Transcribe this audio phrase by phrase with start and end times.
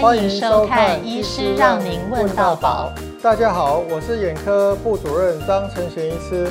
[0.00, 2.92] 欢迎收看《医师让您问到宝》。
[3.22, 6.50] 大家好，我是眼科部主任张成贤医师。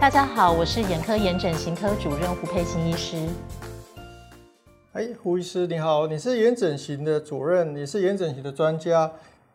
[0.00, 3.16] 大家好，我是眼科眼整形科主任胡佩欣医师。
[4.92, 9.10] 哎，胡医师你好，你是眼整形的主任，你是眼整形的专家。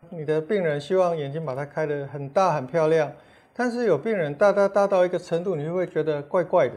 [0.09, 3.11] 你的病人希望眼睛把它开得很大很漂亮，
[3.54, 6.76] 但是有病人大大大到一个程度，你就会觉得怪怪的？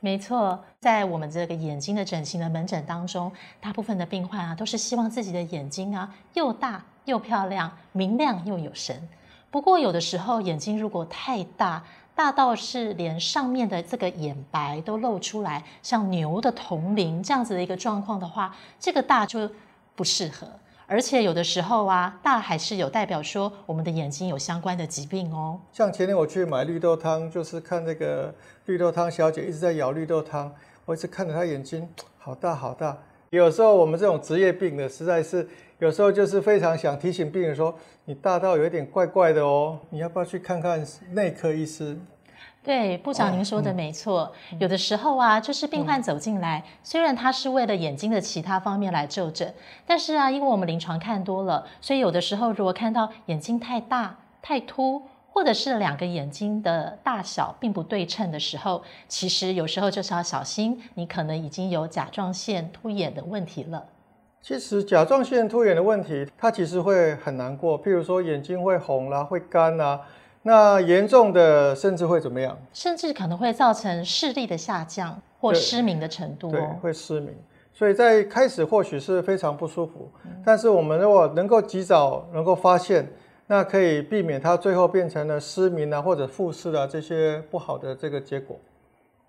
[0.00, 9.08] 没错，在我们这个眼睛的整形的门诊当中，大部分的病患啊，都是希望自己的眼睛啊又大又漂亮，明亮又有神。
[9.50, 11.82] 不过有的时候眼睛如果太大，
[12.14, 19.50] 大到是连上面的这个眼白都露出来，像牛的铜铃这样子的一个状况的话，这个大就
[19.94, 20.46] 不适合。
[20.88, 25.58] 而且有的时候啊，大还是有代表说我们的眼睛有相关的疾病哦。
[25.72, 28.32] 像前天我去买绿豆汤，就是看那个
[28.66, 30.52] 绿豆汤小姐一直在舀绿豆汤，
[30.84, 32.96] 我一直看着她眼睛好大好大。
[33.30, 35.48] 有时候我们这种职业病的，实在是
[35.80, 41.98] 有时候就是非常想提醒病人说，你大到有一点怪怪的哦，你要不要去看看内科医师？
[42.66, 44.22] 对，部长您说的没错。
[44.22, 49.54] 哦嗯、有的时候啊，就是病患走进来，嗯、虽然他是为了眼睛的其他方面来就诊，
[49.86, 55.00] 但是啊，因为我们临床看多了，所以有的时候如果看到眼睛太大、太凸，
[55.32, 63.84] 或者是两个眼睛的大小并不对称的时候，其实有时候就是要小心，你可能已经有甲状腺突眼的问题了。
[64.42, 70.00] 其实甲状腺突眼的问题，它其实会很难过，譬如说眼睛会红啦、啊，会干啦、啊。
[70.46, 72.56] 那严重的甚至会怎么样？
[72.72, 76.52] 甚至可能会造成视力的下降或失明的程度哦。
[76.52, 77.34] 对，对，会失明。
[77.74, 83.04] 所以在开始或许是非常不舒服，嗯、但是我们如果能够及早能够发现，
[83.48, 88.56] 那可以避免它最后变成了失明啊或者复视啊这些不好的这个结果。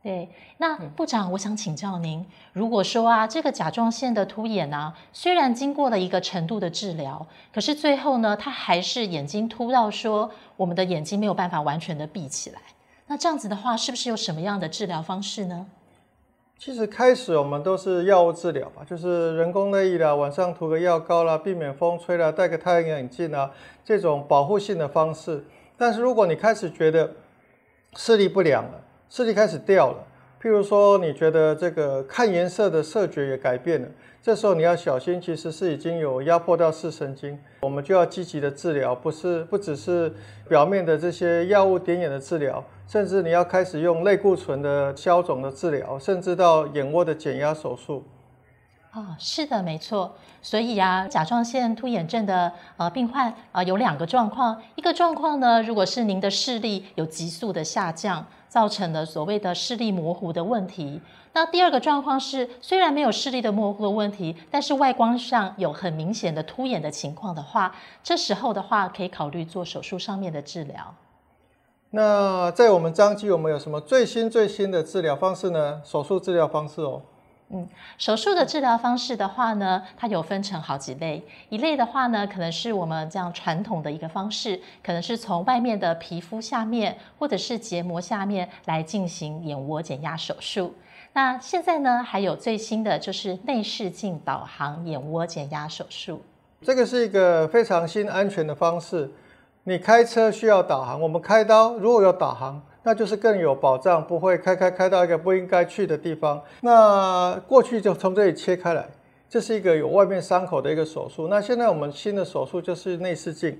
[0.07, 12.61] 对，那部长，我想请教您，如果说啊，这个甲状腺的突眼啊，虽然经过了一个程度的治疗，可是最后呢，它还是眼睛凸到说，我们的眼睛没有办法完全的闭起来。
[13.07, 15.65] 那这样子的话，是不是有什么样的治疗方式呢？
[16.57, 23.51] 其实开始我们都是药物治疗吧，就是人工泪液啦，晚上涂个药膏啦，避免风吹啦，戴个太阳眼镜啊，
[23.83, 25.43] 这种保护性的方式。
[25.77, 27.11] 但是如果你开始觉得
[27.97, 30.03] 视力不良了，视力开始掉了，
[30.47, 33.87] 譬如说你觉得这个看颜色的色觉也改变了，
[34.21, 40.09] 这时候你要小心，其实是已经有压迫到视神经，我们就要积极的治疗，不是不只是
[40.47, 48.01] 表面的这些药物点眼的治疗，甚至你要开始用类固醇的消肿的治疗，甚至到眼窝的减压手术。
[48.97, 50.15] 哦，是的，没错。
[50.41, 54.59] 所以啊，甲状腺突眼症的呃病患啊、呃，有两个状况。
[54.73, 60.99] 一个状况呢，如果是您的视力有急速的下降，造成了所谓的视力模糊的问题。
[61.33, 70.95] 那第二个状况是，虽然没有视力的模糊的问题，但是外观上有很明显的突眼的情况的话，这时候的话可以考虑做手术上面的治疗。
[71.91, 75.83] 那在我们彰基，我们有什么最新最新的治疗方式呢？
[75.85, 77.03] 手术治疗方式哦。
[77.49, 77.65] 嗯，
[77.97, 81.23] 手术的治疗方式的话呢，它有分成好几类。
[81.47, 90.75] 一类的话呢，可能是我们这样传统的一个方式，可能是从外面的皮肤下面或者是结膜下面来进行眼窝减压手术。
[91.13, 96.21] 那现在呢，还有最新的就是内视镜导航眼窝减压手术。
[96.61, 99.09] 这个是一个非常新安全的方式。
[99.63, 102.61] 你开车需要导航，我们开刀如果有导航。
[102.87, 106.41] 那就是更有保障，不会开开开到一个不应该去的地方。
[106.61, 108.87] 那过去就从这里切开来，
[109.27, 111.27] 这是一个有外面伤口的一个手术。
[111.27, 113.59] 那现在我们新的手术就是内视镜，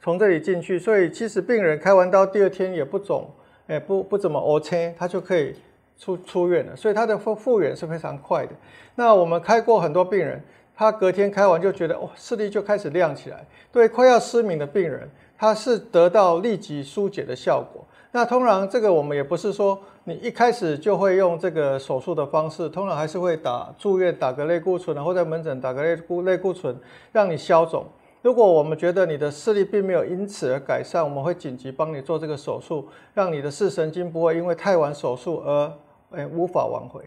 [0.00, 3.28] 从这里进去，所以其实病人开完刀第二天也不肿，
[3.66, 5.54] 哎，不不怎么瘀青，他就可以
[5.98, 6.74] 出出院了。
[6.74, 8.52] 所以他的复复原是非常快的。
[8.94, 10.42] 那我们开过很多病人，
[10.74, 13.44] 他隔天开完就觉得哦，视力就开始亮起来。
[13.70, 15.06] 对快要失明的病人，
[15.36, 17.84] 他是得到立即疏解的效果。
[18.12, 26.76] 那通常这个我们也不是说你一开始就会用这个手术的方式，通常还是会打住院打个类固醇，或者门诊打个类固类固醇，
[27.10, 27.86] 让你消肿。
[28.20, 35.72] 如果我们觉得你的视力并没有因此而改善，我们会紧急帮你做这个手术，让你的视神经不会因为太晚手术而
[36.10, 37.02] 诶无法挽回。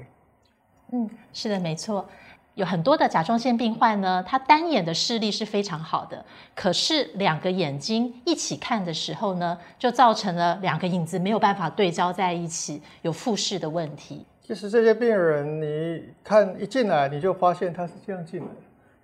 [0.92, 2.06] 嗯，是的，没错。
[2.56, 6.24] 有很多的甲状腺病患呢，他单眼的视力是非常好的，
[6.56, 14.26] 可是两个眼睛一起看的时候呢，就造成了两个影子没有办法对焦在一起，有复视的问题。
[14.42, 18.48] 其实这些病人，你看一进来你就发现他是这样进来，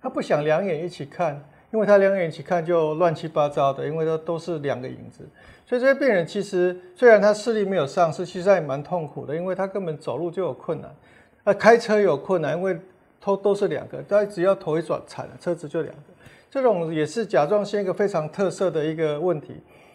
[0.00, 1.38] 他不想两眼一起看，
[1.70, 5.28] 因为他两眼一起看就乱七八糟的，因为都都是两个影子。
[5.66, 10.90] 所以这些病人其实虽然他视力没有丧失，其实他也蛮痛苦的，因为他根本走路就有困难，
[11.44, 12.80] 那开车有困难，因为。
[13.22, 16.02] 头都是两个，但只要头一转，惨了，车子就两个。
[16.50, 19.54] 这种也是甲状腺一个非常特色的一个问题。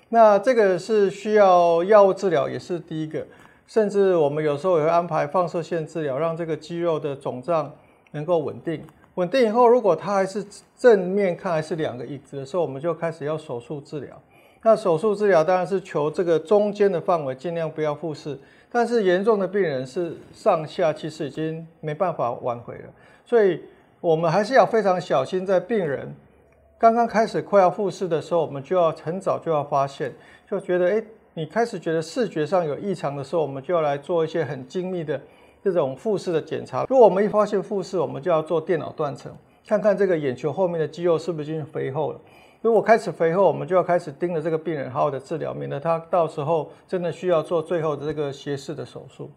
[0.09, 3.23] 那这个是需要药物治疗，也是第一个。
[3.67, 7.69] 甚至我们有时候也会安排放射线治疗，让这个肌肉的肿胀
[8.11, 8.81] 能够稳定。
[9.15, 10.45] 稳定以后，如果它还是
[10.77, 14.21] 正面看还是两个椅子的时候，我们就开始要手术治疗。
[14.63, 18.39] 那手术治疗当然是求这个中间的范围尽量不要复视，
[18.71, 22.89] 但是严重的病人是上下其实已经没办法挽回了，
[23.27, 23.61] 所以
[24.01, 26.15] 我们还是要非常小心，在病人
[26.79, 30.11] 刚刚开始快要复视的时候，我们就要很早就要发现，
[30.49, 31.05] 就觉得诶。
[31.33, 35.21] 你开始觉得视觉上有异常的时候，我们就要来做一些很精密的
[35.63, 36.83] 这种复视的检查。
[36.89, 39.31] 如果我们一发现复视，我们就要做电脑断层，
[39.67, 42.19] 看看这个眼球后面的肌肉是不是已经肥厚了。
[42.63, 49.29] 如果开始肥厚，我们就要开始盯着这个病人好好的治疗，免得他到时候真的需要做最后的这个斜视的手术。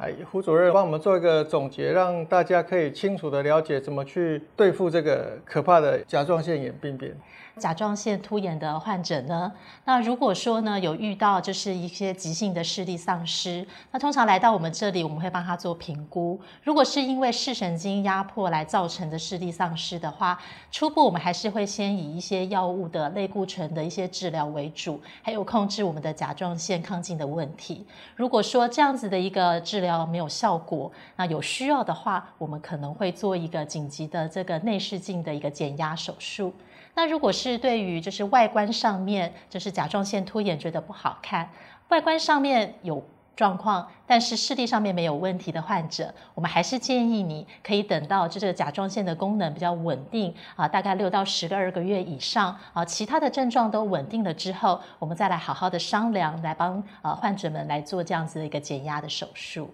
[0.00, 7.14] 哎，胡主任帮我们做一个总结，让大家可以清楚的了解怎么去对付这个可怕的甲状腺炎病变。
[7.58, 9.52] 甲状腺突眼的患者呢，
[9.84, 16.40] 那如果说呢有遇到就是一些急性的视力丧失，那通常来到我们这里，我们会帮他做评估。
[16.62, 27.84] 如果是因为视神经压迫来造成的视力丧失的话，初步我们还是会先以一些药物的类固醇的一些治疗为主，还有控制我们的甲状腺亢进的问题。
[28.16, 36.52] 如果说这样子的一个治疗没有效果，那有需要的话，我们可能会做一个紧急的这个内视镜的一个减压手术。
[36.94, 41.48] 那如果是对于就是外观上面，就是甲状腺突眼觉得不好看，
[41.88, 43.02] 外观上面有
[43.36, 59.70] 状况，但是视力上面没有问题的患者，我们还是建议你可以等到就这个甲状腺的功能比较稳定啊，大概六到十个二个月以上啊，其他的症状都稳定了之后，我们再来好好的商量，来帮呃患者们来做这样子的一个减压的手术。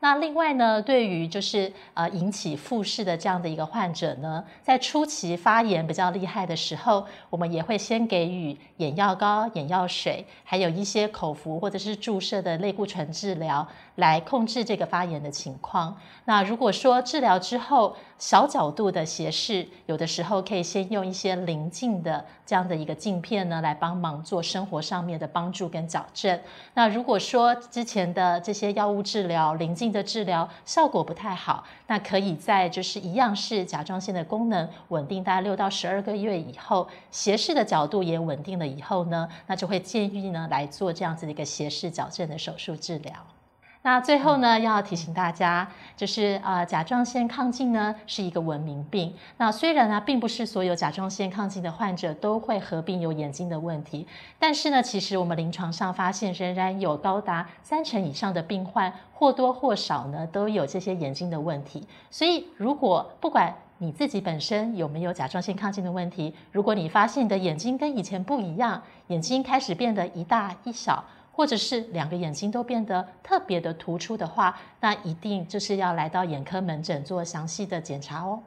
[0.00, 15.96] 那另外呢，对于就是呃引起复视的这样的一个患者呢，在初期发炎比较厉害的时候，我们也会先给予眼药膏、眼药水，还有一些口服或者是注射的类固醇治疗，来控制这个发炎的情况。
[16.26, 26.38] 那如果说治疗之后，小角度的斜视，有的时候可以先用一些邻近的这样的一个镜片呢，来帮忙做生活上面的帮助跟矫正。
[26.74, 43.12] 那如果说之前的这些药物治疗、棱的治疗效果不太好，那可以在就是一样是甲状腺的功能稳定，大概六到十二个月以后，斜视的角度也稳定了以后呢，那就会建议呢来做这样子的一个斜视矫正的手术治疗。
[43.86, 49.14] 那最后呢，要提醒大家，就是呃，甲状腺亢进呢是一个文明病。
[49.36, 54.04] 那虽然呢，并不是所有甲状腺亢进的患者都会合并有眼睛的问题，
[54.40, 61.86] 但是呢，其实我们临床上发现，仍然有高达三成以上的病患或多或少呢都有这些眼睛的问题。
[62.10, 71.04] 所以，如果不管你自己本身有没有甲状腺亢进的问题，如果你发现你的眼睛跟以前不一样，眼睛开始变得一大一小。
[71.36, 78.40] 或者是两个眼睛都变得特别的突出的话，那一定就是要来到眼科门诊做详细的检查哦。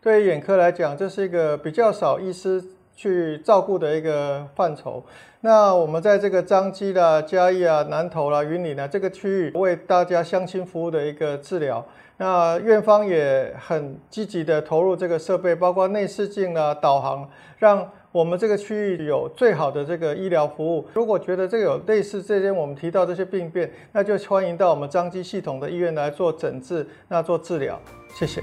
[0.00, 2.64] 对于眼科来讲，这是一个比较少医师
[2.96, 5.04] 去照顾的一个范畴。
[5.42, 11.84] 那我们在这个彰基啦、嘉义啊、南投啦、云林啊这个区域，为大家乡亲服务的一个治疗。
[12.16, 17.90] 那院方也很积极的投入这个设备，包括内视镜啊、导航，让。
[18.14, 20.86] 我们这个区域有最好的这个医疗服务。
[20.94, 27.76] 如果觉得这个有类似这些我们提到这些病变，那就欢迎到我们张基系统的医院来做诊治，那做治疗。
[28.14, 28.40] 谢谢。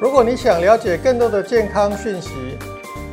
[0.00, 2.32] 如果你想了解更多的健康讯息，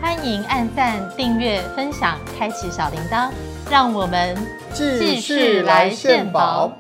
[0.02, 3.30] 欢迎按赞、订阅、分享、开启小铃铛，
[3.70, 4.36] 让我们
[4.74, 6.76] 继续来献宝。